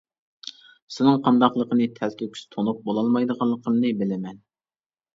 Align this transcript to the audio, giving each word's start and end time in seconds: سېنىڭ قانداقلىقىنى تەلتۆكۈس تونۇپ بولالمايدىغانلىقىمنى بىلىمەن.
سېنىڭ 0.95 1.19
قانداقلىقىنى 1.27 1.87
تەلتۆكۈس 2.01 2.45
تونۇپ 2.57 2.83
بولالمايدىغانلىقىمنى 2.91 3.97
بىلىمەن. 4.05 4.47